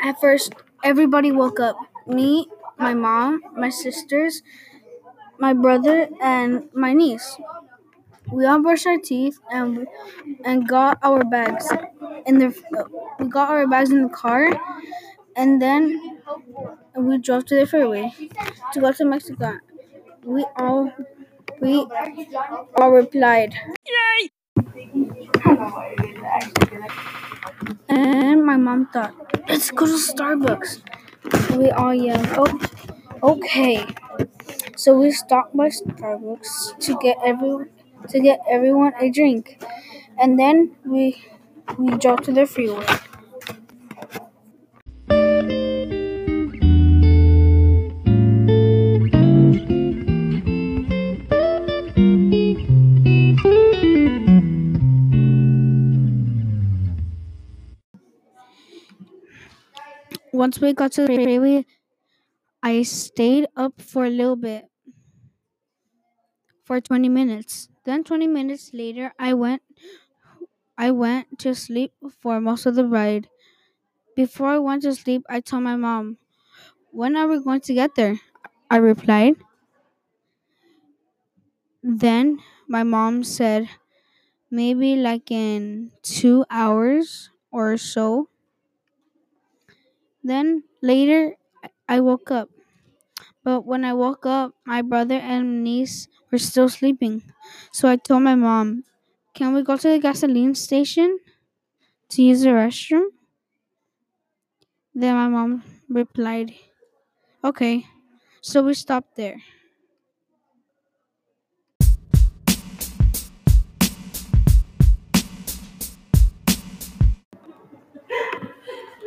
[0.00, 1.76] At first, everybody woke up.
[2.06, 2.48] Me,
[2.78, 4.42] my mom, my sisters,
[5.38, 7.38] my brother, and my niece.
[8.32, 9.86] We all brushed our teeth and
[10.44, 11.68] and got our bags
[12.26, 12.48] in the
[13.18, 14.50] we got our bags in the car,
[15.36, 16.00] and then
[16.96, 18.12] we drove to the freeway
[18.72, 19.58] to go to Mexico.
[20.24, 20.92] We all
[21.60, 21.86] we
[22.76, 23.54] all replied.
[23.86, 24.30] Yay!
[27.88, 29.14] And my mom thought,
[29.48, 30.80] let's go to Starbucks.
[31.56, 32.58] We all yelled, oh,
[33.22, 33.86] okay.
[34.76, 37.66] So we stopped by Starbucks to get every
[38.10, 39.62] to get everyone a drink,
[40.20, 41.22] and then we
[41.78, 42.86] we drove to the freeway.
[60.42, 61.64] Once we got to the freeway,
[62.62, 64.66] I stayed up for a little bit
[66.64, 67.68] for 20 minutes.
[67.84, 69.62] Then 20 minutes later, I went
[70.76, 73.28] I went to sleep for most of the ride.
[74.16, 76.18] Before I went to sleep, I told my mom,
[76.92, 78.20] "When are we going to get there?"
[78.70, 79.36] I replied.
[81.82, 83.68] Then my mom said,
[84.50, 88.29] "Maybe like in 2 hours or so."
[90.24, 91.36] Then later
[91.88, 92.48] I woke up.
[93.44, 97.22] But when I woke up, my brother and niece were still sleeping.
[97.72, 98.84] So I told my mom,
[99.34, 101.18] Can we go to the gasoline station
[102.10, 103.08] to use the restroom?
[104.94, 106.54] Then my mom replied,
[107.44, 107.86] Okay.
[108.42, 109.42] So we stopped there.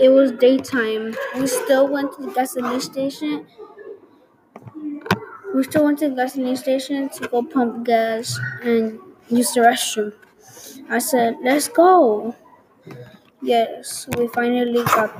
[0.00, 1.14] It was daytime.
[1.36, 3.46] We still went to the gasoline station.
[5.54, 10.12] We still went to the gasoline station to go pump gas and use the restroom.
[10.90, 12.34] I said, "Let's go."
[13.42, 15.10] Yes, we finally got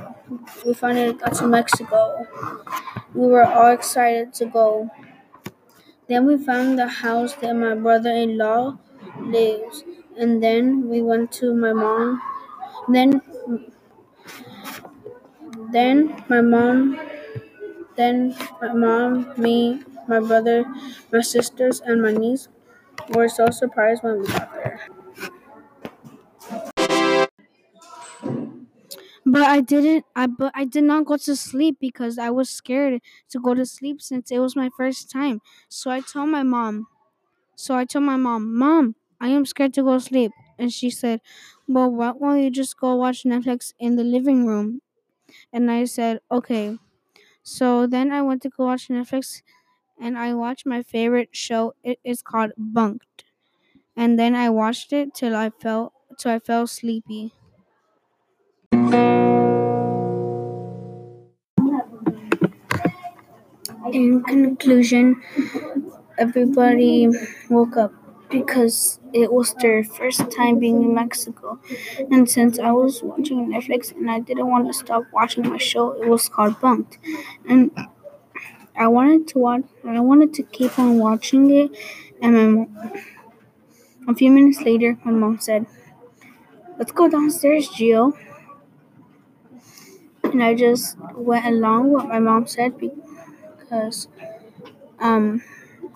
[0.65, 2.25] we finally got to Mexico.
[3.15, 4.89] We were all excited to go.
[6.07, 8.77] Then we found the house that my brother-in-law
[9.19, 9.83] lives,
[10.15, 12.21] and then we went to my mom.
[12.89, 13.21] Then
[15.71, 16.99] then my mom
[17.95, 20.65] then my mom, me, my brother,
[21.11, 22.47] my sisters, and my niece
[23.15, 24.81] were so surprised when we got there.
[29.25, 30.05] But I didn't.
[30.15, 33.65] I but I did not go to sleep because I was scared to go to
[33.65, 35.41] sleep since it was my first time.
[35.69, 36.87] So I told my mom.
[37.55, 40.31] So I told my mom, Mom, I am scared to go to sleep.
[40.59, 41.21] And she said,
[41.67, 44.81] Well, why won't you just go watch Netflix in the living room?
[45.53, 46.77] And I said, Okay.
[47.43, 49.43] So then I went to go watch Netflix
[49.99, 51.73] and I watched my favorite show.
[51.83, 53.25] It is called Bunk'd.
[53.95, 57.33] And then I watched it till I felt till I felt sleepy.
[63.93, 65.21] In conclusion,
[66.17, 67.09] everybody
[67.49, 67.93] woke up
[68.31, 71.59] because it was their first time being in Mexico.
[72.11, 75.91] And since I was watching Netflix and I didn't want to stop watching my show,
[76.01, 76.97] it was called Bunk'd.
[77.47, 77.71] And
[78.75, 81.71] I wanted to watch I wanted to keep on watching it
[82.21, 82.91] and my mom,
[84.07, 85.65] a few minutes later my mom said,
[86.77, 88.13] Let's go downstairs, Geo.
[90.23, 94.07] And I just went along what my mom said because
[94.99, 95.41] um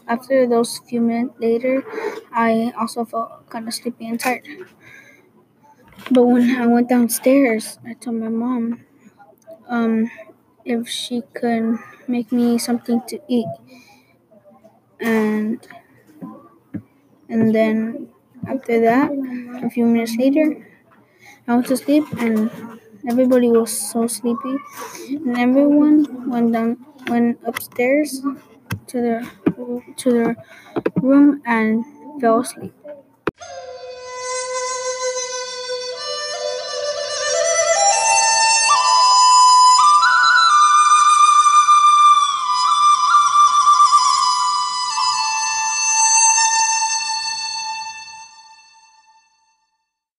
[0.08, 1.84] after those few minutes later,
[2.34, 4.48] I also felt kind of sleepy and tired.
[6.12, 8.82] But when I went downstairs, I told my mom
[9.70, 10.12] um,
[10.66, 13.48] if she could make me something to eat,
[15.00, 15.68] and
[17.30, 18.08] and then
[18.48, 19.10] after that,
[19.64, 20.68] a few minutes later,
[21.48, 22.52] I went to sleep and
[23.10, 24.58] everybody was so sleepy,
[25.10, 28.22] and everyone went down, went upstairs
[28.88, 29.24] to their
[29.98, 30.36] to their
[31.02, 31.86] room and
[32.22, 32.74] fell asleep.